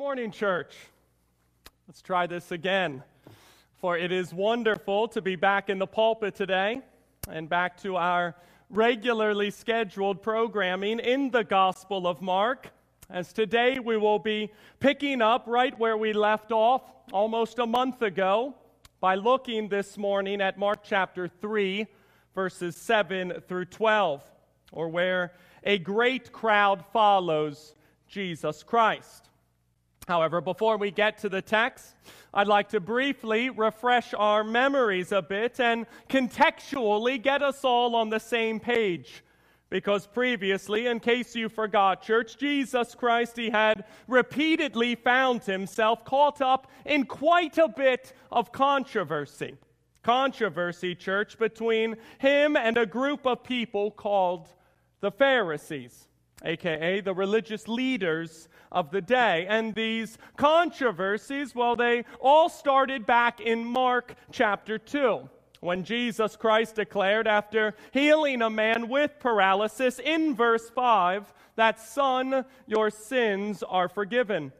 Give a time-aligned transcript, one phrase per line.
[0.00, 0.74] morning, church.
[1.86, 3.02] Let's try this again.
[3.82, 6.80] For it is wonderful to be back in the pulpit today
[7.28, 8.34] and back to our
[8.70, 12.70] regularly scheduled programming in the Gospel of Mark.
[13.10, 16.80] As today we will be picking up right where we left off
[17.12, 18.54] almost a month ago
[19.00, 21.86] by looking this morning at Mark chapter 3,
[22.34, 24.22] verses 7 through 12,
[24.72, 27.74] or where a great crowd follows
[28.08, 29.29] Jesus Christ.
[30.10, 31.94] However, before we get to the text,
[32.34, 38.08] I'd like to briefly refresh our memories a bit and contextually get us all on
[38.08, 39.22] the same page.
[39.68, 46.42] Because previously, in case you forgot, church, Jesus Christ, he had repeatedly found himself caught
[46.42, 49.54] up in quite a bit of controversy.
[50.02, 54.48] Controversy, church, between him and a group of people called
[54.98, 56.08] the Pharisees,
[56.44, 59.46] aka the religious leaders of the day.
[59.48, 65.28] And these controversies, well, they all started back in Mark chapter 2
[65.60, 72.44] when Jesus Christ declared, after healing a man with paralysis in verse 5, that, Son,
[72.66, 74.52] your sins are forgiven.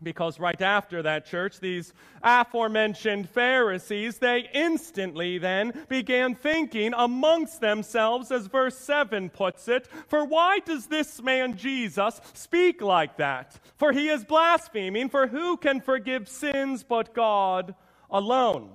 [0.00, 8.30] Because right after that church, these aforementioned Pharisees, they instantly then began thinking amongst themselves,
[8.30, 13.58] as verse 7 puts it, for why does this man Jesus speak like that?
[13.76, 17.74] For he is blaspheming, for who can forgive sins but God
[18.08, 18.70] alone?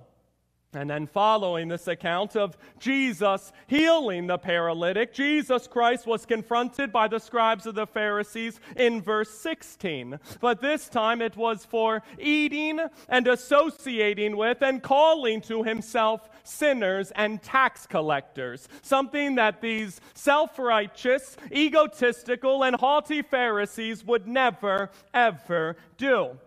[0.76, 7.08] And then, following this account of Jesus healing the paralytic, Jesus Christ was confronted by
[7.08, 10.20] the scribes of the Pharisees in verse 16.
[10.40, 17.12] But this time it was for eating and associating with and calling to himself sinners
[17.16, 25.78] and tax collectors, something that these self righteous, egotistical, and haughty Pharisees would never, ever
[25.98, 26.38] do.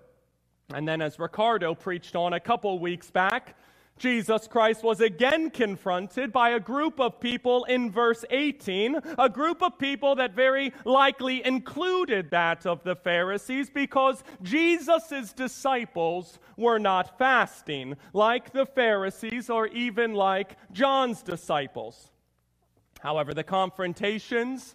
[0.74, 3.56] And then, as Ricardo preached on a couple weeks back,
[3.98, 9.62] Jesus Christ was again confronted by a group of people in verse 18, a group
[9.62, 17.16] of people that very likely included that of the Pharisees because Jesus' disciples were not
[17.19, 22.10] fasting, like the Pharisees or even like John's disciples.
[23.00, 24.75] However, the confrontations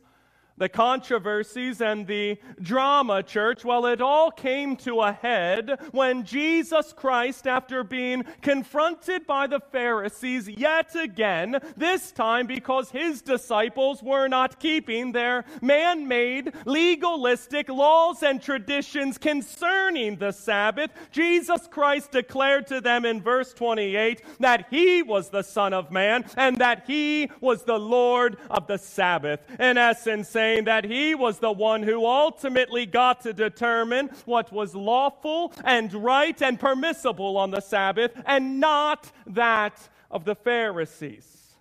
[0.61, 6.93] the controversies and the drama, church, well, it all came to a head when Jesus
[6.93, 14.27] Christ, after being confronted by the Pharisees yet again, this time because his disciples were
[14.27, 22.67] not keeping their man made legalistic laws and traditions concerning the Sabbath, Jesus Christ declared
[22.67, 27.31] to them in verse 28 that he was the Son of Man and that he
[27.41, 29.39] was the Lord of the Sabbath.
[29.59, 34.51] In essence, saying, saying that he was the one who ultimately got to determine what
[34.51, 41.55] was lawful and right and permissible on the Sabbath and not that of the Pharisees.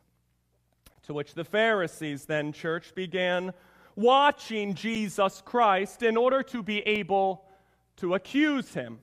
[1.04, 3.52] To which the Pharisees then, church, began
[3.94, 7.44] watching Jesus Christ in order to be able
[7.98, 8.98] to accuse him.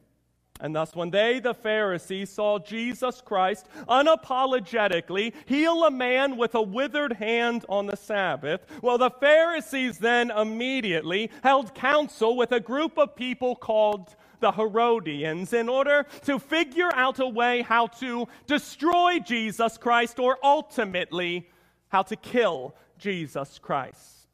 [0.60, 6.62] And thus, when they, the Pharisees, saw Jesus Christ unapologetically heal a man with a
[6.62, 12.98] withered hand on the Sabbath, well, the Pharisees then immediately held counsel with a group
[12.98, 19.20] of people called the Herodians in order to figure out a way how to destroy
[19.20, 21.50] Jesus Christ or ultimately
[21.90, 24.28] how to kill Jesus Christ.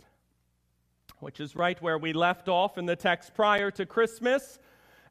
[1.19, 4.59] Which is right where we left off in the text prior to Christmas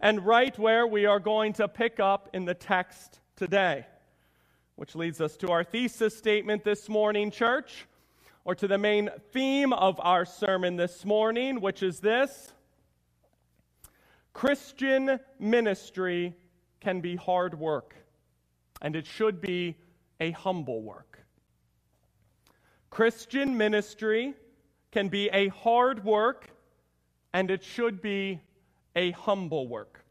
[0.03, 3.87] and right where we are going to pick up in the text today.
[4.75, 7.87] Which leads us to our thesis statement this morning, church,
[8.45, 12.53] or to the main theme of our sermon this morning, which is this
[14.33, 16.35] Christian ministry
[16.81, 17.95] can be hard work,
[18.81, 19.77] and it should be
[20.19, 21.21] a humble work.
[22.91, 24.35] Christian ministry
[24.91, 26.51] can be a hard work,
[27.33, 28.41] and it should be
[28.95, 30.05] a humble work.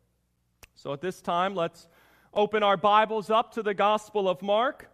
[0.75, 1.87] So at this time, let's
[2.33, 4.89] open our Bibles up to the Gospel of Mark.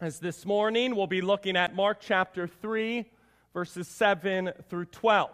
[0.00, 3.04] As this morning, we'll be looking at Mark chapter 3,
[3.52, 5.30] verses 7 through 12.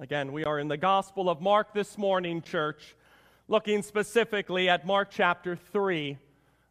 [0.00, 2.96] Again, we are in the Gospel of Mark this morning, church,
[3.48, 6.18] looking specifically at Mark chapter 3,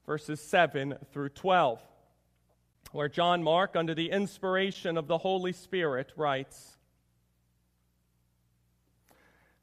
[0.05, 1.81] verses 7 through 12,
[2.91, 6.78] where John Mark, under the inspiration of the Holy Spirit, writes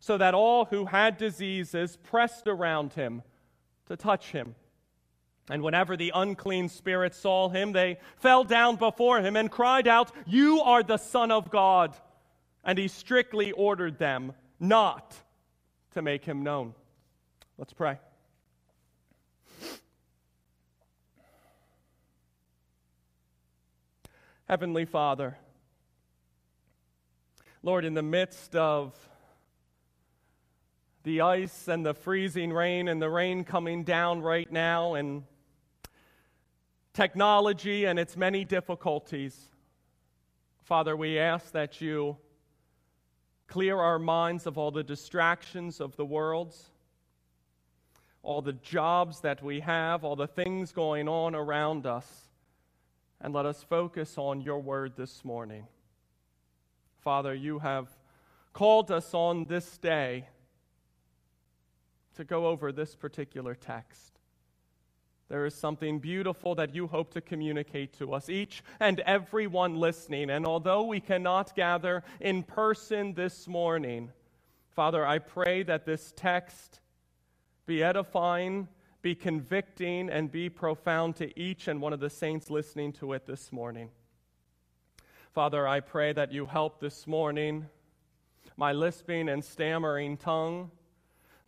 [0.00, 3.22] so that all who had diseases pressed around him
[3.86, 4.54] to touch him.
[5.50, 10.10] And whenever the unclean spirits saw him, they fell down before him and cried out,
[10.26, 11.94] You are the Son of God.
[12.64, 15.14] And he strictly ordered them not
[15.92, 16.74] to make him known.
[17.58, 17.98] Let's pray.
[24.48, 25.36] Heavenly Father,
[27.62, 28.94] Lord, in the midst of
[31.02, 35.24] the ice and the freezing rain and the rain coming down right now and
[36.92, 39.36] technology and its many difficulties,
[40.62, 42.16] Father, we ask that you
[43.46, 46.54] clear our minds of all the distractions of the world
[48.22, 52.28] all the jobs that we have, all the things going on around us,
[53.20, 55.66] and let us focus on your word this morning.
[57.00, 57.88] Father, you have
[58.52, 60.28] called us on this day
[62.16, 64.18] to go over this particular text.
[65.28, 69.76] There is something beautiful that you hope to communicate to us, each and every one
[69.76, 70.28] listening.
[70.28, 74.10] And although we cannot gather in person this morning,
[74.70, 76.80] Father, I pray that this text
[77.64, 78.66] be edifying,
[79.02, 83.24] be convicting, and be profound to each and one of the saints listening to it
[83.26, 83.90] this morning.
[85.32, 87.66] Father, I pray that you help this morning
[88.56, 90.72] my lisping and stammering tongue.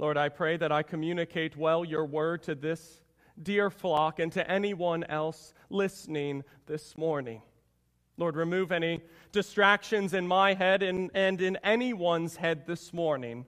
[0.02, 3.02] Lord, I pray that I communicate well your word to this
[3.40, 7.40] dear flock and to anyone else listening this morning.
[8.16, 9.00] Lord, remove any
[9.30, 13.46] distractions in my head and, and in anyone's head this morning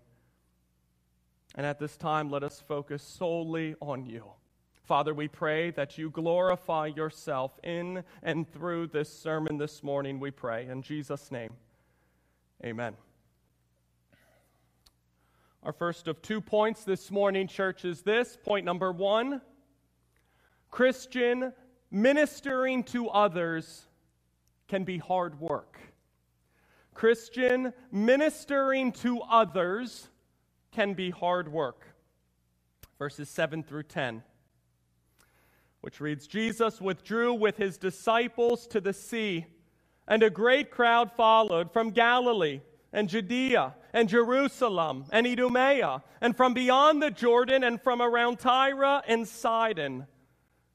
[1.56, 4.24] and at this time, let us focus solely on you.
[4.84, 10.30] Father, we pray that you glorify yourself in and through this sermon this morning, we
[10.30, 10.68] pray.
[10.68, 11.50] In Jesus' name,
[12.64, 12.94] amen.
[15.64, 18.36] Our first of two points this morning, church, is this.
[18.44, 19.40] Point number one
[20.70, 21.54] Christian
[21.90, 23.86] ministering to others
[24.68, 25.78] can be hard work.
[26.92, 30.10] Christian ministering to others
[30.70, 31.86] can be hard work.
[32.98, 34.22] Verses 7 through 10,
[35.80, 39.46] which reads Jesus withdrew with his disciples to the sea,
[40.06, 42.60] and a great crowd followed from Galilee
[42.94, 49.02] and Judea and Jerusalem and Idumea and from beyond the Jordan and from around Tyre
[49.06, 50.06] and Sidon.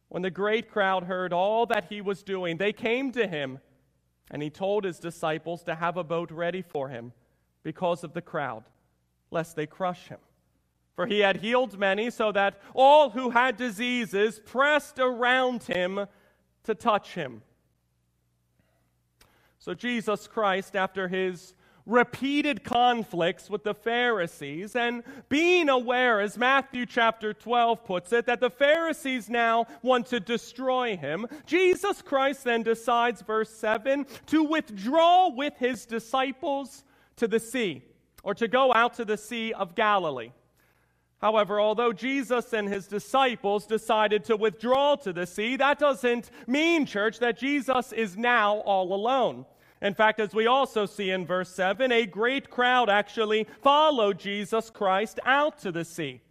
[0.09, 3.59] When the great crowd heard all that he was doing, they came to him,
[4.29, 7.13] and he told his disciples to have a boat ready for him
[7.63, 8.63] because of the crowd
[9.31, 10.19] lest they crush him.
[10.95, 16.07] For he had healed many, so that all who had diseases pressed around him
[16.63, 17.43] to touch him.
[19.59, 21.53] So Jesus Christ, after his
[21.89, 28.39] repeated conflicts with the Pharisees and being aware, as Matthew chapter 12 puts it, that
[28.39, 35.29] the Pharisees now want to destroy him, Jesus Christ then decides, verse 7, to withdraw
[35.29, 36.83] with his disciples
[37.15, 37.83] to the sea
[38.23, 40.31] or to go out to the Sea of Galilee.
[41.21, 46.85] However, although Jesus and his disciples decided to withdraw to the sea, that doesn't mean,
[46.85, 49.45] church, that Jesus is now all alone.
[49.81, 54.69] In fact, as we also see in verse 7, a great crowd actually followed Jesus
[54.69, 56.21] Christ out to the sea.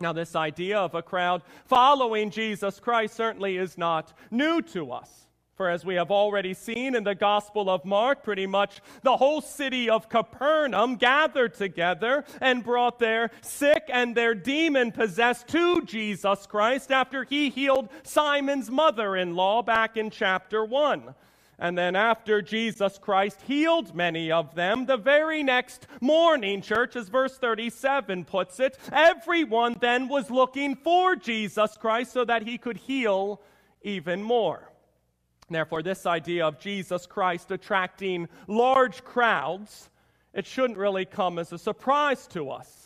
[0.00, 5.26] Now, this idea of a crowd following Jesus Christ certainly is not new to us.
[5.60, 9.42] For as we have already seen in the Gospel of Mark, pretty much the whole
[9.42, 16.46] city of Capernaum gathered together and brought their sick and their demon possessed to Jesus
[16.46, 21.14] Christ after he healed Simon's mother in law back in chapter 1.
[21.62, 27.10] And then, after Jesus Christ healed many of them, the very next morning, church, as
[27.10, 32.78] verse 37 puts it, everyone then was looking for Jesus Christ so that he could
[32.78, 33.42] heal
[33.82, 34.72] even more.
[35.50, 39.90] Therefore, this idea of Jesus Christ attracting large crowds,
[40.32, 42.79] it shouldn't really come as a surprise to us.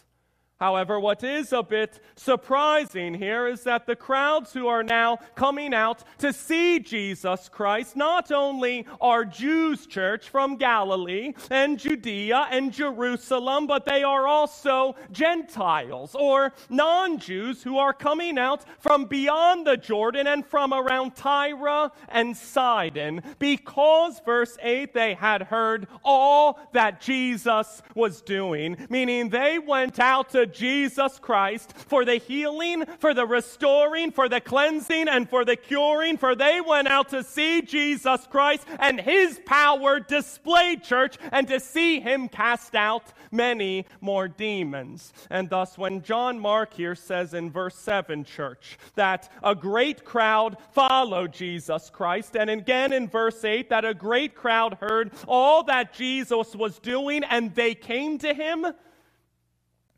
[0.65, 5.75] However, what is a bit surprising here is that the crowds who are now coming
[5.75, 12.73] out to see Jesus Christ not only are Jews, church, from Galilee and Judea and
[12.73, 19.67] Jerusalem, but they are also Gentiles or non Jews who are coming out from beyond
[19.67, 23.21] the Jordan and from around Tyre and Sidon.
[23.39, 30.31] Because, verse 8, they had heard all that Jesus was doing, meaning they went out
[30.31, 35.57] to Jesus Christ for the healing, for the restoring, for the cleansing, and for the
[35.57, 41.47] curing, for they went out to see Jesus Christ and his power displayed, church, and
[41.49, 45.13] to see him cast out many more demons.
[45.31, 50.57] And thus, when John Mark here says in verse 7, church, that a great crowd
[50.73, 55.93] followed Jesus Christ, and again in verse 8, that a great crowd heard all that
[55.93, 58.67] Jesus was doing and they came to him,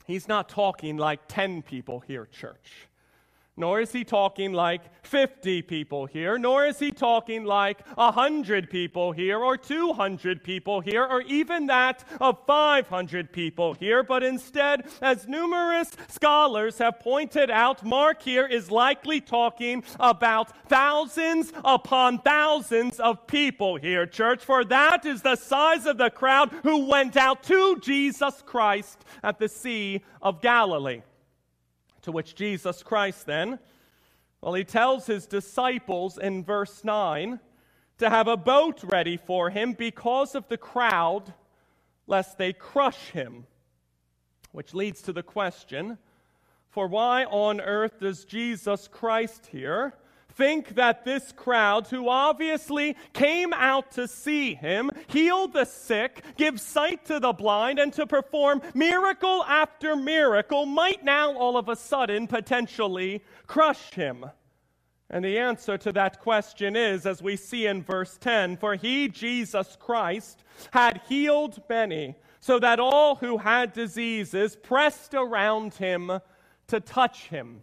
[0.07, 2.89] he's not talking like 10 people here, church
[3.57, 9.13] nor is he talking like 50 people here, nor is he talking like 100 people
[9.13, 15.27] here, or 200 people here, or even that of 500 people here, but instead, as
[15.27, 23.27] numerous scholars have pointed out, Mark here is likely talking about thousands upon thousands of
[23.27, 27.79] people here, church, for that is the size of the crowd who went out to
[27.81, 31.03] Jesus Christ at the Sea of Galilee.
[32.07, 33.59] To which Jesus Christ then,
[34.41, 37.41] well, he tells his disciples in verse 9
[37.99, 41.35] to have a boat ready for him because of the crowd,
[42.07, 43.49] lest they crush him.
[44.53, 45.99] Which leads to the question
[46.69, 49.93] for why on earth does Jesus Christ here
[50.37, 56.61] think that this crowd, who obviously came out to see him, heal the sick, give
[56.61, 61.76] sight to the blind, and to perform miracle after miracle, might now all of a
[61.76, 64.26] sudden potentially crush him?
[65.09, 69.09] And the answer to that question is, as we see in verse 10, for he,
[69.09, 76.21] Jesus Christ, had healed many, so that all who had diseases pressed around him
[76.66, 77.62] to touch him.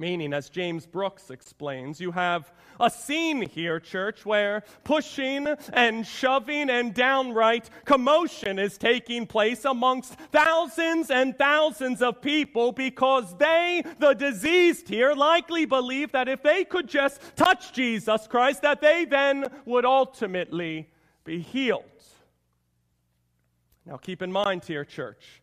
[0.00, 6.70] Meaning, as James Brooks explains, you have a scene here, church, where pushing and shoving
[6.70, 14.14] and downright commotion is taking place amongst thousands and thousands of people because they, the
[14.14, 19.48] diseased here, likely believe that if they could just touch Jesus Christ, that they then
[19.66, 20.88] would ultimately
[21.24, 21.84] be healed.
[23.84, 25.42] Now, keep in mind here, church,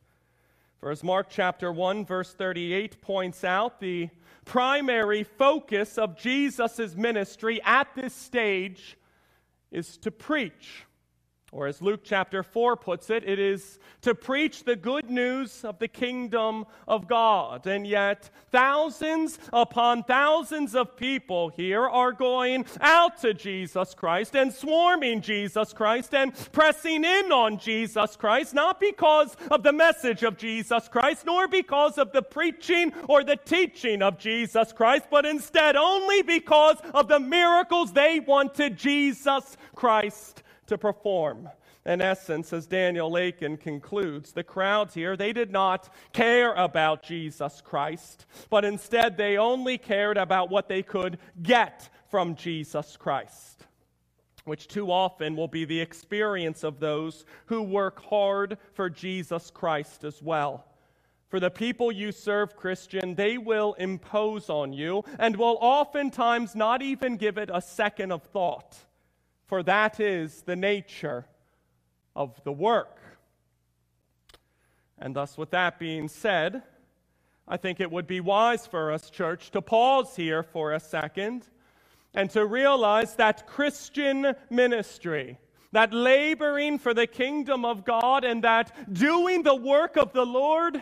[0.80, 4.10] for as Mark chapter 1, verse 38 points out, the
[4.48, 8.98] primary focus of Jesus' ministry at this stage
[9.72, 10.87] is to preach.
[11.54, 15.80] Or, as Luke chapter 4 puts it, it is to preach the good news of
[15.80, 17.66] the kingdom of God.
[17.66, 24.54] And yet, thousands upon thousands of people here are going out to Jesus Christ and
[24.54, 30.38] swarming Jesus Christ and pressing in on Jesus Christ, not because of the message of
[30.38, 35.78] Jesus Christ, nor because of the preaching or the teaching of Jesus Christ, but instead
[35.78, 41.50] only because of the miracles they wanted Jesus Christ to perform.
[41.86, 47.62] In essence, as Daniel Akin concludes, the crowds here, they did not care about Jesus
[47.62, 53.66] Christ, but instead they only cared about what they could get from Jesus Christ,
[54.44, 60.04] which too often will be the experience of those who work hard for Jesus Christ
[60.04, 60.66] as well.
[61.30, 66.82] For the people you serve, Christian, they will impose on you and will oftentimes not
[66.82, 68.78] even give it a second of thought
[69.48, 71.26] for that is the nature
[72.16, 73.00] of the work.
[75.00, 76.64] And thus, with that being said,
[77.48, 81.48] I think it would be wise for us, church, to pause here for a second
[82.14, 85.40] and to realize that Christian ministry,
[85.72, 90.82] that laboring for the kingdom of God and that doing the work of the Lord,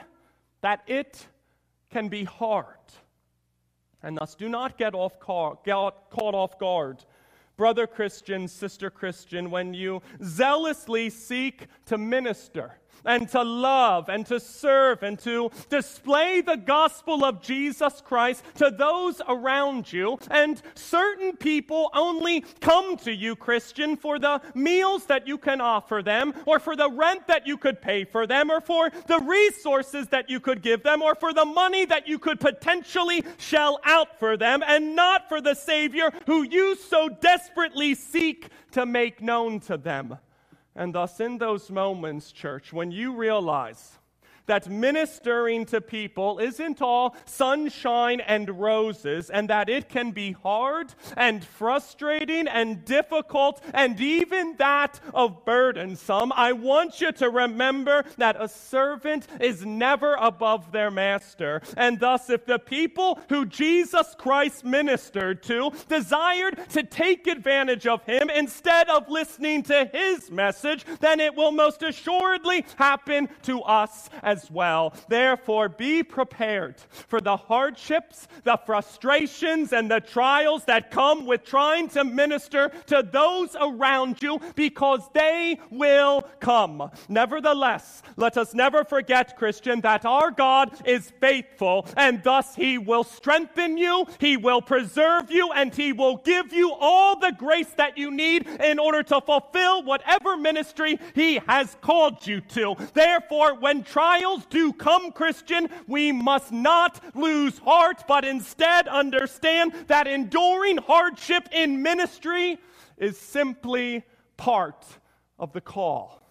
[0.62, 1.27] that it
[1.91, 2.65] can be hard.
[4.01, 5.13] And thus, do not get, off
[5.65, 7.03] get caught off guard
[7.57, 14.39] brother Christian, sister Christian, when you zealously seek to minister and to love and to
[14.39, 20.17] serve and to display the gospel of Jesus Christ to those around you.
[20.29, 26.01] And certain people only come to you, Christian, for the meals that you can offer
[26.03, 30.07] them, or for the rent that you could pay for them, or for the resources
[30.09, 34.19] that you could give them, or for the money that you could potentially shell out
[34.19, 39.59] for them, and not for the Savior who you so desperately seek to make known
[39.62, 40.17] to them.
[40.75, 43.98] And thus, in those moments, church, when you realize
[44.45, 50.93] that ministering to people isn't all sunshine and roses, and that it can be hard
[51.17, 56.31] and frustrating and difficult, and even that of burdensome.
[56.35, 61.61] I want you to remember that a servant is never above their master.
[61.77, 68.03] And thus, if the people who Jesus Christ ministered to desired to take advantage of
[68.05, 74.09] him instead of listening to his message, then it will most assuredly happen to us
[74.21, 74.94] as as well.
[75.08, 76.75] Therefore, be prepared
[77.08, 83.08] for the hardships, the frustrations, and the trials that come with trying to minister to
[83.12, 86.92] those around you because they will come.
[87.08, 93.04] Nevertheless, let us never forget, Christian, that our God is faithful and thus he will
[93.04, 97.98] strengthen you, he will preserve you, and he will give you all the grace that
[97.98, 102.75] you need in order to fulfill whatever ministry he has called you to.
[102.94, 103.84] Therefore, when
[104.25, 111.48] trials do come, Christian, we must not lose heart, but instead understand that enduring hardship
[111.51, 112.58] in ministry
[112.98, 114.03] is simply
[114.38, 114.86] part
[115.38, 116.22] of the call.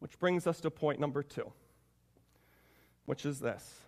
[0.00, 1.50] Which brings us to point number two,
[3.06, 3.78] which is this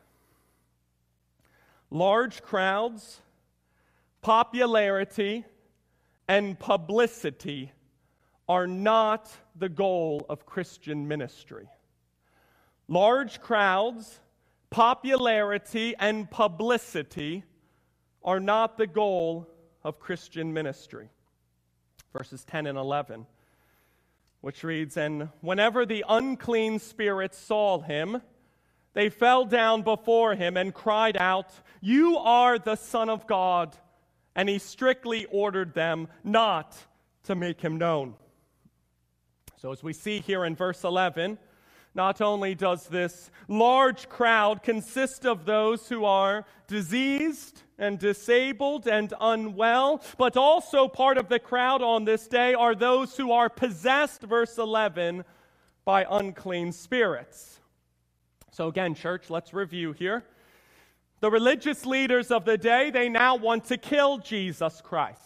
[1.90, 3.20] large crowds,
[4.22, 5.44] popularity,
[6.28, 7.72] and publicity
[8.48, 11.68] are not the goal of Christian ministry.
[12.88, 14.20] Large crowds,
[14.70, 17.44] popularity, and publicity
[18.22, 19.48] are not the goal
[19.82, 21.08] of Christian ministry.
[22.12, 23.26] Verses 10 and 11,
[24.40, 28.20] which reads And whenever the unclean spirits saw him,
[28.92, 33.76] they fell down before him and cried out, You are the Son of God.
[34.36, 36.76] And he strictly ordered them not
[37.24, 38.14] to make him known.
[39.64, 41.38] So, as we see here in verse 11,
[41.94, 49.14] not only does this large crowd consist of those who are diseased and disabled and
[49.18, 54.20] unwell, but also part of the crowd on this day are those who are possessed,
[54.20, 55.24] verse 11,
[55.86, 57.58] by unclean spirits.
[58.50, 60.24] So, again, church, let's review here.
[61.20, 65.23] The religious leaders of the day, they now want to kill Jesus Christ.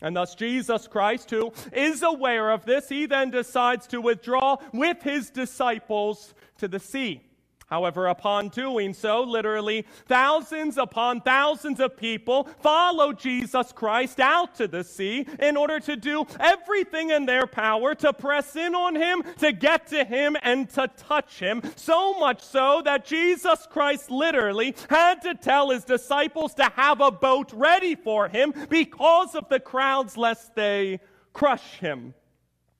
[0.00, 5.02] And thus, Jesus Christ, who is aware of this, he then decides to withdraw with
[5.02, 7.25] his disciples to the sea.
[7.66, 14.68] However, upon doing so, literally thousands upon thousands of people follow Jesus Christ out to
[14.68, 19.24] the sea in order to do everything in their power to press in on him,
[19.38, 21.60] to get to him, and to touch him.
[21.74, 27.10] So much so that Jesus Christ literally had to tell his disciples to have a
[27.10, 31.00] boat ready for him because of the crowds, lest they
[31.32, 32.14] crush him.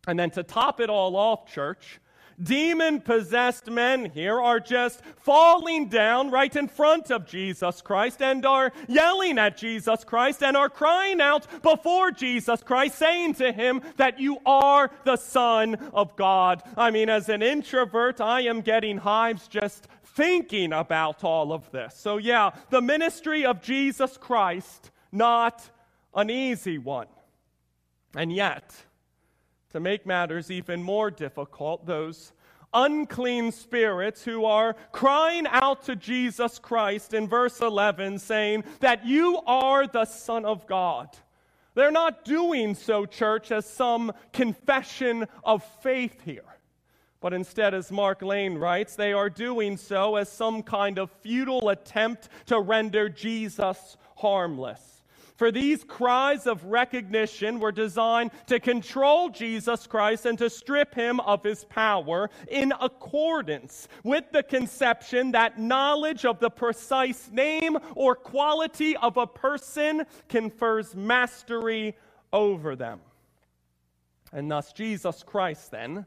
[0.07, 1.99] And then to top it all off, church,
[2.43, 8.45] demon possessed men here are just falling down right in front of Jesus Christ and
[8.45, 13.83] are yelling at Jesus Christ and are crying out before Jesus Christ, saying to him
[13.97, 16.63] that you are the Son of God.
[16.77, 21.95] I mean, as an introvert, I am getting hives just thinking about all of this.
[21.97, 25.71] So, yeah, the ministry of Jesus Christ, not
[26.15, 27.09] an easy one.
[28.15, 28.75] And yet,
[29.71, 32.33] to make matters even more difficult, those
[32.73, 39.41] unclean spirits who are crying out to Jesus Christ in verse 11, saying that you
[39.47, 41.09] are the Son of God.
[41.75, 46.45] They're not doing so, church, as some confession of faith here.
[47.21, 51.69] But instead, as Mark Lane writes, they are doing so as some kind of futile
[51.71, 54.96] attempt to render Jesus harmless.
[55.37, 61.21] For these cries of recognition were designed to control Jesus Christ and to strip him
[61.21, 68.15] of his power in accordance with the conception that knowledge of the precise name or
[68.15, 71.95] quality of a person confers mastery
[72.33, 73.01] over them.
[74.33, 76.07] And thus, Jesus Christ, then,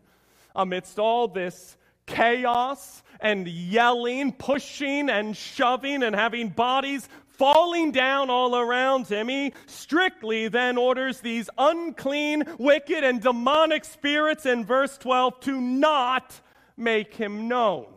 [0.55, 7.07] amidst all this chaos and yelling, pushing and shoving and having bodies
[7.39, 14.45] falling down all around him, he strictly then orders these unclean, wicked, and demonic spirits
[14.45, 16.41] in verse 12 to not
[16.75, 17.87] make him known,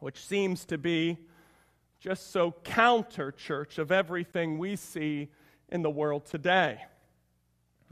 [0.00, 1.16] which seems to be
[2.00, 5.28] just so counter, church, of everything we see
[5.68, 6.80] in the world today.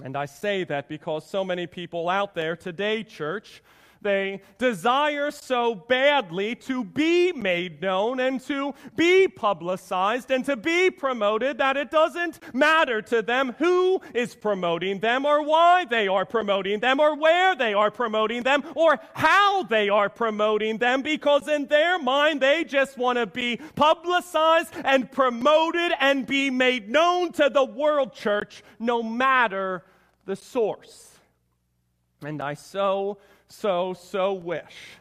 [0.03, 3.62] And I say that because so many people out there today, church,
[4.07, 10.90] they desire so badly to be made known and to be publicized and to be
[10.90, 16.25] promoted that it doesn't matter to them who is promoting them or why they are
[16.25, 21.49] promoting them or where they are promoting them or how they are promoting them because
[21.49, 27.33] in their mind they just want to be publicized and promoted and be made known
[27.33, 29.83] to the world church no matter
[30.27, 31.19] the source.
[32.25, 34.98] And I so so, so wish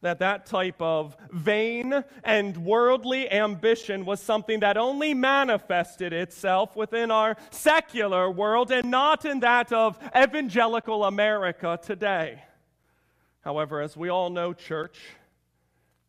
[0.00, 7.10] that that type of vain and worldly ambition was something that only manifested itself within
[7.10, 12.42] our secular world and not in that of evangelical America today.
[13.40, 14.98] However, as we all know, church,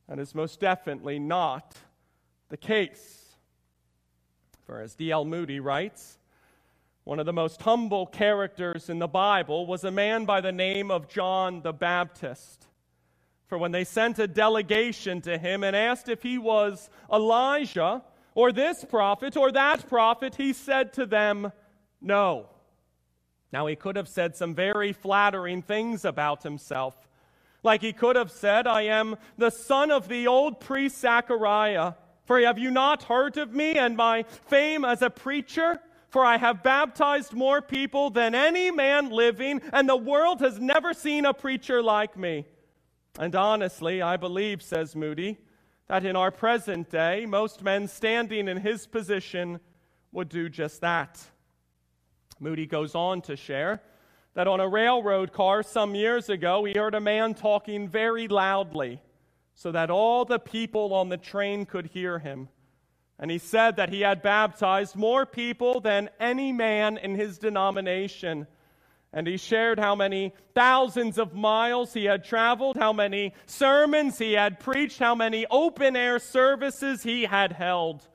[0.07, 1.75] that is most definitely not
[2.49, 3.25] the case.
[4.65, 5.25] For as D.L.
[5.25, 6.18] Moody writes,
[7.09, 10.91] one of the most humble characters in the Bible was a man by the name
[10.91, 12.67] of John the Baptist.
[13.47, 18.03] For when they sent a delegation to him and asked if he was Elijah
[18.35, 21.51] or this prophet or that prophet, he said to them,
[21.99, 22.45] No.
[23.51, 26.95] Now, he could have said some very flattering things about himself.
[27.63, 31.93] Like he could have said, I am the son of the old priest Zachariah.
[32.25, 35.79] For have you not heard of me and my fame as a preacher?
[36.09, 40.93] For I have baptized more people than any man living, and the world has never
[40.93, 42.45] seen a preacher like me.
[43.19, 45.37] And honestly, I believe, says Moody,
[45.87, 49.59] that in our present day, most men standing in his position
[50.11, 51.19] would do just that.
[52.39, 53.81] Moody goes on to share
[54.33, 59.01] that on a railroad car some years ago, he heard a man talking very loudly
[59.55, 62.47] so that all the people on the train could hear him.
[63.19, 68.47] And he said that he had baptized more people than any man in his denomination.
[69.11, 74.33] And he shared how many thousands of miles he had traveled, how many sermons he
[74.33, 78.07] had preached, how many open air services he had held.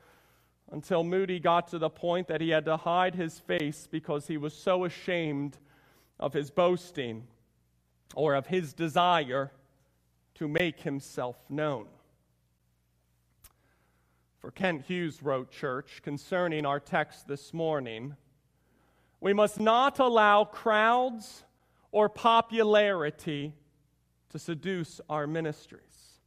[0.73, 4.39] Until Moody got to the point that he had to hide his face because he
[4.39, 5.59] was so ashamed
[6.19, 7.27] of his boasting
[8.15, 9.53] or of his desire
[10.37, 11.87] to make himself known.
[14.45, 18.15] For Kent Hughes wrote, Church, concerning our text this morning
[19.19, 21.45] we must not allow crowds
[21.93, 23.55] or popularity
[24.29, 26.19] to seduce our ministries.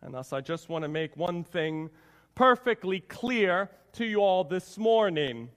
[0.00, 1.90] And thus, I just want to make one thing
[2.34, 5.50] perfectly clear to you all this morning.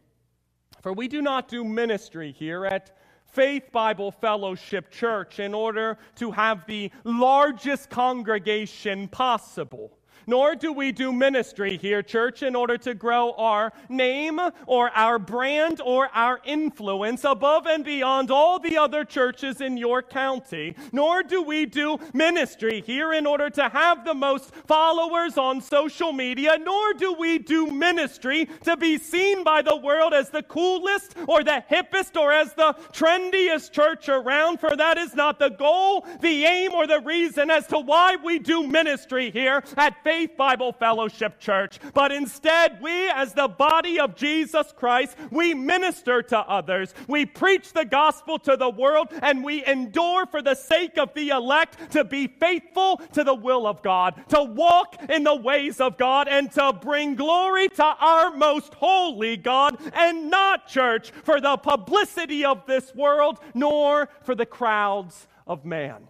[0.82, 6.32] For we do not do ministry here at Faith Bible Fellowship Church in order to
[6.32, 9.95] have the largest congregation possible
[10.28, 15.20] nor do we do ministry here, church, in order to grow our name or our
[15.20, 20.76] brand or our influence above and beyond all the other churches in your county.
[20.92, 26.12] Nor do we do ministry here in order to have the most followers on social
[26.12, 26.58] media.
[26.60, 31.44] Nor do we do ministry to be seen by the world as the coolest or
[31.44, 36.46] the hippest or as the trendiest church around, for that is not the goal, the
[36.46, 40.72] aim, or the reason as to why we do ministry here at Faith Faith Bible
[40.72, 46.94] Fellowship Church, but instead, we, as the body of Jesus Christ, we minister to others.
[47.10, 51.32] We preach the gospel to the world, and we endure for the sake of the
[51.32, 55.98] elect to be faithful to the will of God, to walk in the ways of
[55.98, 61.58] God, and to bring glory to our most holy God, and not church for the
[61.58, 66.08] publicity of this world, nor for the crowds of man.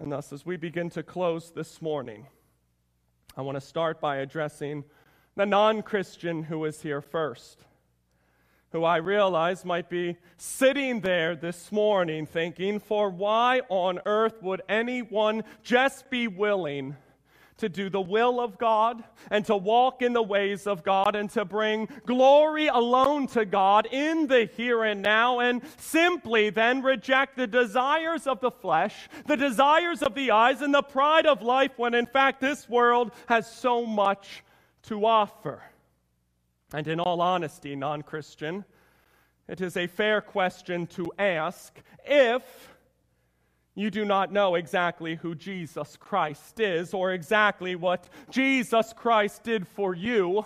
[0.00, 2.26] And thus, as we begin to close this morning,
[3.36, 4.84] I want to start by addressing
[5.36, 7.66] the non Christian who is here first,
[8.72, 14.62] who I realize might be sitting there this morning thinking, for why on earth would
[14.70, 16.96] anyone just be willing?
[17.60, 21.30] To do the will of God and to walk in the ways of God and
[21.30, 27.36] to bring glory alone to God in the here and now and simply then reject
[27.36, 31.72] the desires of the flesh, the desires of the eyes, and the pride of life
[31.76, 34.42] when in fact this world has so much
[34.82, 35.62] to offer.
[36.72, 38.64] And in all honesty, non Christian,
[39.48, 42.42] it is a fair question to ask if
[43.80, 49.66] you do not know exactly who Jesus Christ is or exactly what Jesus Christ did
[49.66, 50.44] for you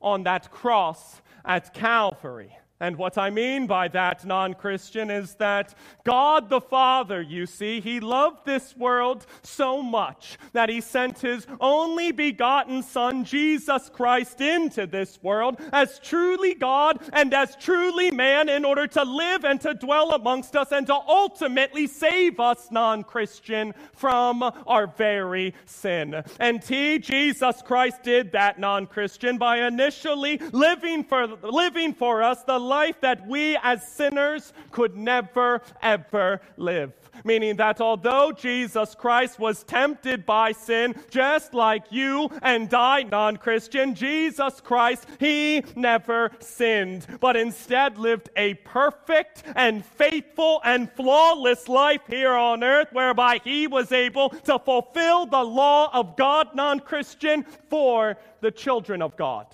[0.00, 2.56] on that cross at Calvary.
[2.78, 7.80] And what I mean by that, non Christian, is that God the Father, you see,
[7.80, 14.42] He loved this world so much that He sent His only begotten Son, Jesus Christ,
[14.42, 19.58] into this world as truly God and as truly man in order to live and
[19.62, 26.22] to dwell amongst us and to ultimately save us, non Christian, from our very sin.
[26.38, 32.42] And He, Jesus Christ, did that, non Christian, by initially living for, living for us
[32.42, 36.92] the life that we as sinners could never, ever live.
[37.24, 43.36] Meaning that although Jesus Christ was tempted by sin, just like you and I, non
[43.36, 51.68] Christian, Jesus Christ, he never sinned, but instead lived a perfect and faithful and flawless
[51.68, 56.80] life here on earth, whereby he was able to fulfill the law of God, non
[56.80, 59.46] Christian, for the children of God.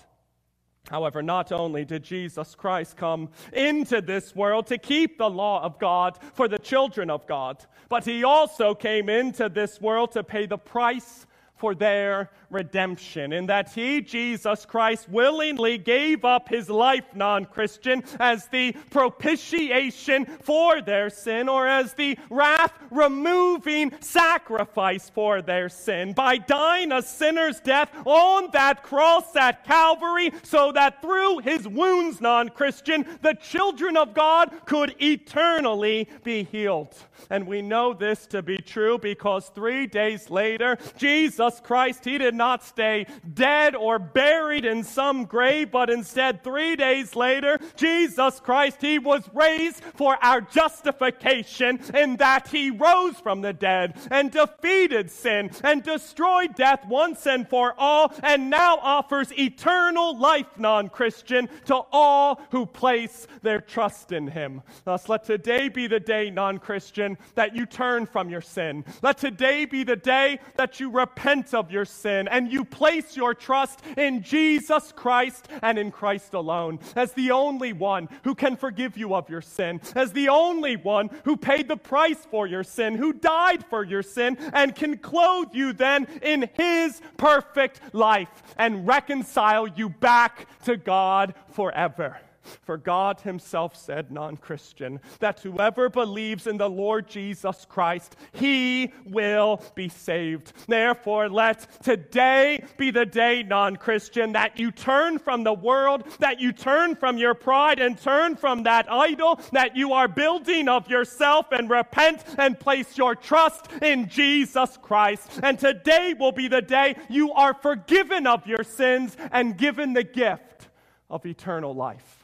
[0.89, 5.79] However, not only did Jesus Christ come into this world to keep the law of
[5.79, 10.45] God for the children of God, but he also came into this world to pay
[10.45, 11.25] the price
[11.63, 18.03] for their redemption, in that he, Jesus Christ, willingly gave up his life, non Christian,
[18.19, 26.11] as the propitiation for their sin, or as the wrath removing sacrifice for their sin,
[26.11, 32.19] by dying a sinner's death on that cross at Calvary, so that through his wounds,
[32.19, 36.93] non Christian, the children of God could eternally be healed.
[37.29, 42.35] And we know this to be true because three days later, Jesus Christ, he did
[42.35, 48.81] not stay dead or buried in some grave, but instead, three days later, Jesus Christ,
[48.81, 55.11] he was raised for our justification in that he rose from the dead and defeated
[55.11, 61.49] sin and destroyed death once and for all, and now offers eternal life, non Christian,
[61.65, 64.61] to all who place their trust in him.
[64.85, 68.85] Thus, let today be the day, non Christian, that you turn from your sin.
[69.01, 73.33] Let today be the day that you repent of your sin and you place your
[73.33, 78.97] trust in Jesus Christ and in Christ alone as the only one who can forgive
[78.97, 82.95] you of your sin, as the only one who paid the price for your sin,
[82.95, 88.87] who died for your sin, and can clothe you then in his perfect life and
[88.87, 92.17] reconcile you back to God forever.
[92.61, 98.91] For God Himself said, non Christian, that whoever believes in the Lord Jesus Christ, he
[99.05, 100.53] will be saved.
[100.67, 106.39] Therefore, let today be the day, non Christian, that you turn from the world, that
[106.39, 110.87] you turn from your pride and turn from that idol that you are building of
[110.89, 115.39] yourself and repent and place your trust in Jesus Christ.
[115.41, 120.03] And today will be the day you are forgiven of your sins and given the
[120.03, 120.69] gift
[121.09, 122.22] of eternal life.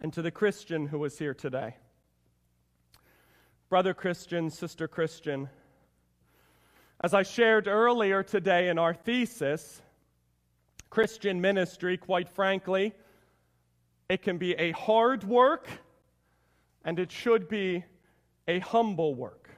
[0.00, 1.76] And to the Christian who is here today,
[3.68, 5.48] brother Christian, sister Christian,
[7.00, 9.82] as I shared earlier today in our thesis,
[10.90, 12.94] Christian ministry, quite frankly,
[14.08, 15.68] it can be a hard work
[16.84, 17.84] and it should be
[18.46, 19.50] a humble work.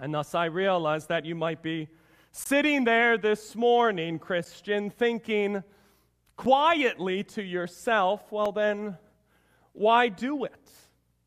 [0.00, 1.88] And thus I realize that you might be
[2.32, 5.62] sitting there this morning, Christian, thinking
[6.36, 8.96] quietly to yourself, well, then,
[9.72, 10.70] why do it?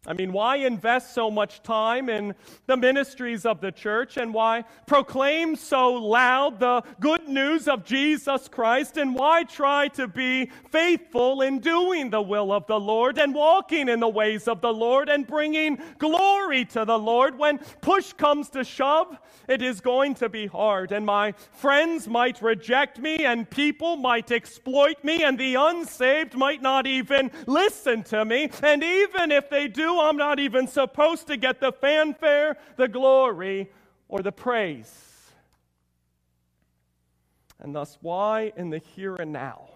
[0.06, 2.36] I mean, why invest so much time in
[2.66, 8.50] the ministries of the church and why proclaim so loud the good news of Jesus
[8.50, 13.34] Christ and why try to be faithful in doing the will of the Lord and
[13.34, 18.12] walking in the ways of the Lord and bringing glory to the Lord when push
[18.12, 19.18] comes to shove?
[19.48, 24.32] It is going to be hard and my friends might reject me and people might
[24.32, 28.50] exploit me and the unsaved might not even listen to me.
[28.62, 33.72] And even if they do, I'm not even supposed to get the fanfare, the glory,
[34.08, 35.32] or the praise.
[37.60, 39.70] And thus, why in the here and now?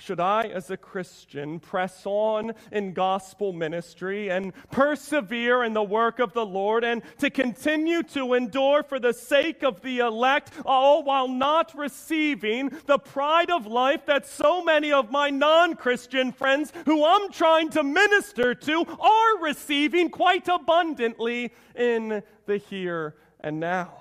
[0.00, 6.20] Should I, as a Christian, press on in gospel ministry and persevere in the work
[6.20, 11.02] of the Lord and to continue to endure for the sake of the elect, all
[11.02, 16.72] while not receiving the pride of life that so many of my non Christian friends
[16.86, 23.94] who I'm trying to minister to are receiving quite abundantly in the here and now?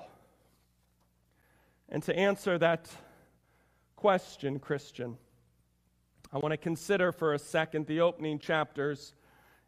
[1.90, 2.88] And to answer that
[3.96, 5.18] question, Christian,
[6.32, 9.14] I want to consider for a second the opening chapters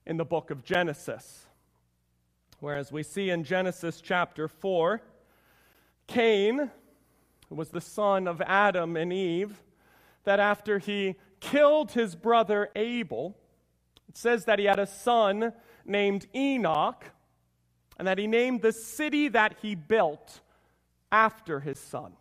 [0.06, 1.46] in the book of Genesis.
[2.60, 5.02] Whereas we see in Genesis chapter 4,
[6.08, 6.70] Cain,
[7.48, 9.64] who was the son of Adam and Eve,
[10.26, 13.38] that after he killed his brother Abel,
[14.10, 15.54] it says that he had a son
[15.86, 17.06] named Enoch,
[17.98, 20.42] and that he named the city that he built
[21.10, 22.14] after his son.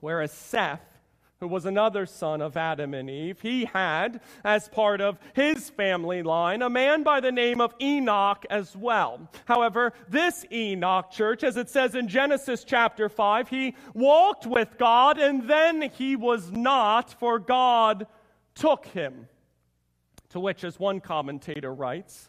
[0.00, 0.99] Whereas Seth
[1.40, 6.22] who was another son of Adam and Eve, he had, as part of his family
[6.22, 9.26] line, a man by the name of Enoch as well.
[9.46, 15.18] However, this Enoch, church, as it says in Genesis chapter 5, he walked with God
[15.18, 18.06] and then he was not, for God
[18.54, 19.26] took him.
[20.30, 22.28] To which, as one commentator writes,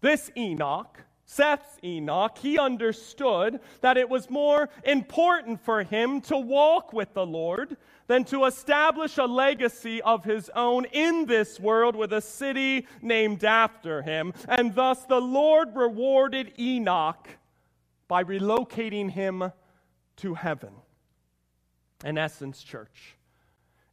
[0.00, 0.98] this Enoch,
[1.32, 7.24] Seth's Enoch, he understood that it was more important for him to walk with the
[7.24, 12.86] Lord than to establish a legacy of his own in this world with a city
[13.00, 14.34] named after him.
[14.46, 17.26] And thus the Lord rewarded Enoch
[18.08, 19.52] by relocating him
[20.16, 20.74] to heaven.
[22.04, 23.16] In essence, church,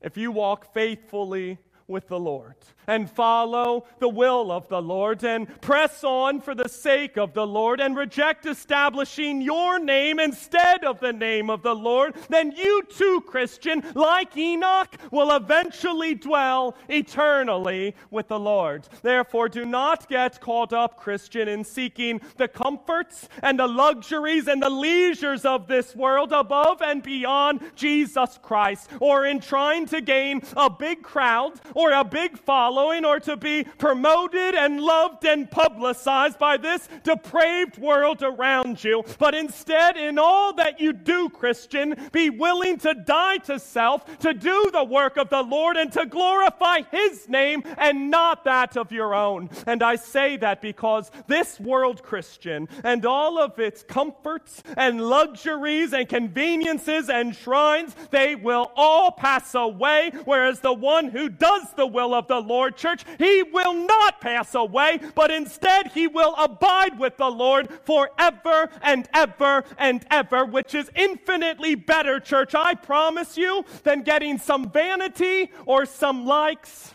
[0.02, 1.58] if you walk faithfully
[1.90, 2.56] with the Lord
[2.88, 7.46] and follow the will of the Lord and press on for the sake of the
[7.46, 12.84] Lord and reject establishing your name instead of the name of the Lord, then you
[12.90, 18.88] too, Christian, like Enoch, will eventually dwell eternally with the Lord.
[19.04, 24.64] Therefore, do not get caught up, Christian, in seeking the comforts and the luxuries and
[24.64, 30.42] the leisures of this world above and beyond Jesus Christ, or in trying to gain
[30.58, 36.38] a big crowd or a big following or to be promoted and loved and publicized
[36.38, 39.02] by this depraved world around you.
[39.18, 44.34] But instead, in all that you do, Christian, be willing to die to self, to
[44.34, 48.92] do the work of the Lord, and to glorify His name and not that of
[48.92, 49.50] your own.
[49.66, 55.94] And I say that because this world, Christian, and all of its comforts and luxuries
[55.94, 61.88] and conveniences and shrines, they will all pass away, whereas the one who does the
[61.88, 67.00] will of the Lord, church, he will not pass away, but instead he will abide
[67.00, 73.38] with the Lord forever and ever and ever, which is infinitely better, church, I promise
[73.38, 76.94] you, than getting some vanity or some likes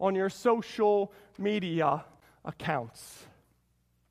[0.00, 2.04] on your social media
[2.44, 3.25] accounts.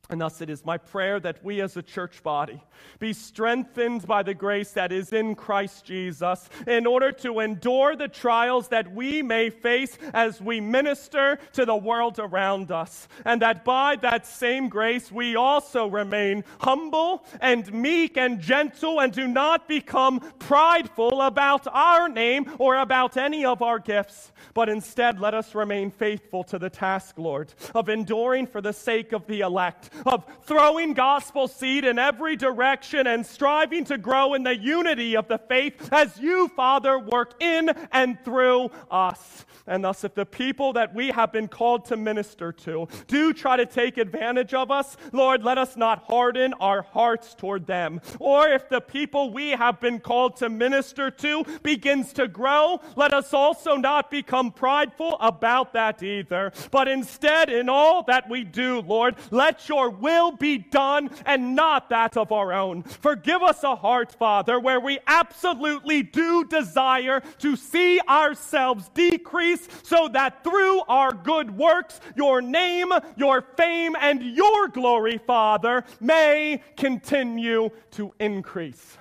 [0.08, 2.62] And thus it is my prayer that we as a church body
[2.98, 8.08] be strengthened by the grace that is in Christ Jesus in order to endure the
[8.08, 13.08] trials that we may face as we minister to the world around us.
[13.24, 19.12] And that by that same grace we also remain humble and meek and gentle and
[19.12, 24.32] do not become prideful about our name or about any of our gifts.
[24.54, 29.12] But instead let us remain faithful to the task, Lord, of enduring for the sake
[29.12, 34.42] of the elect of throwing gospel seed in every direction and striving to grow in
[34.42, 39.44] the unity of the faith as you, Father, work in and through us.
[39.66, 43.56] And thus, if the people that we have been called to minister to do try
[43.56, 48.00] to take advantage of us, Lord, let us not harden our hearts toward them.
[48.20, 53.12] Or if the people we have been called to minister to begins to grow, let
[53.12, 56.52] us also not become prideful about that either.
[56.70, 61.90] But instead, in all that we do, Lord, let your will be done and not
[61.90, 62.82] that of our own.
[62.82, 70.08] Forgive us a heart, Father, where we absolutely do desire to see ourselves decrease so
[70.08, 77.70] that through our good works, your name, your fame, and your glory, Father, may continue
[77.92, 78.98] to increase.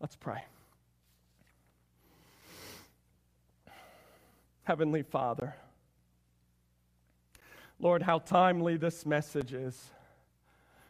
[0.00, 0.42] Let's pray.
[4.64, 5.54] Heavenly Father,
[7.78, 9.90] Lord, how timely this message is.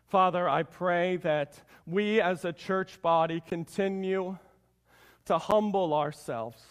[0.08, 4.38] Father, I pray that we as a church body continue
[5.24, 6.62] to humble ourselves,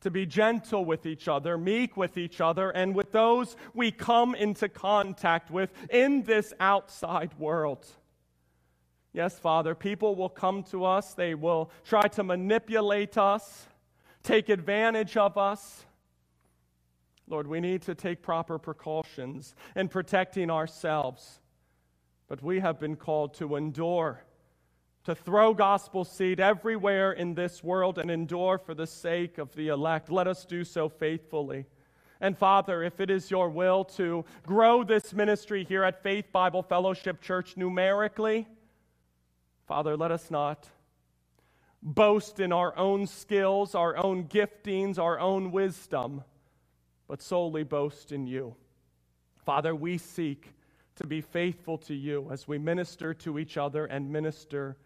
[0.00, 4.34] to be gentle with each other, meek with each other, and with those we come
[4.34, 7.86] into contact with in this outside world.
[9.12, 13.68] Yes, Father, people will come to us, they will try to manipulate us,
[14.24, 15.84] take advantage of us.
[17.28, 21.40] Lord, we need to take proper precautions in protecting ourselves
[22.28, 24.22] but we have been called to endure,
[25.04, 29.68] to throw gospel seed everywhere in this world and endure for the sake of the
[29.68, 30.10] elect.
[30.10, 31.66] Let us do so faithfully.
[32.20, 36.62] And Father, if it is your will to grow this ministry here at Faith Bible
[36.62, 38.46] Fellowship Church numerically,
[39.66, 40.68] Father, let us not
[41.80, 46.24] boast in our own skills, our own giftings, our own wisdom,
[47.06, 48.56] but solely boast in you.
[49.44, 50.52] Father, we seek
[50.98, 54.76] to be faithful to you as we minister to each other and minister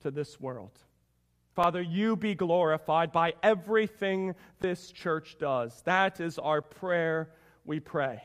[0.00, 0.70] to this world.
[1.54, 5.82] Father, you be glorified by everything this church does.
[5.82, 7.30] That is our prayer,
[7.64, 8.22] we pray.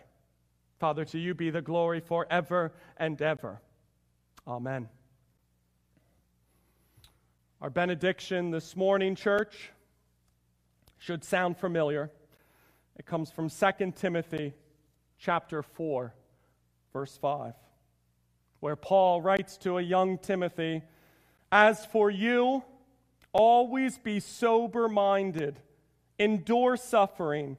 [0.80, 3.60] Father, to you be the glory forever and ever.
[4.48, 4.88] Amen.
[7.62, 9.71] Our benediction this morning, church,
[11.00, 12.12] should sound familiar.
[12.98, 14.54] It comes from 2 Timothy
[15.17, 16.13] chapter 4,
[16.94, 17.54] verse 5,
[18.60, 20.83] where Paul writes to a young Timothy,
[21.52, 22.63] As for you,
[23.33, 25.60] always be sober minded,
[26.19, 27.58] endure suffering,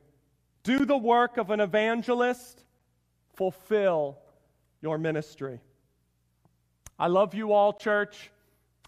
[0.62, 2.64] do the work of an evangelist,
[3.34, 4.18] fulfill
[4.80, 5.60] your ministry.
[6.98, 8.30] I love you all, church.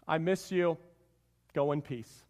[0.07, 0.79] I miss you.
[1.55, 2.23] Go in peace.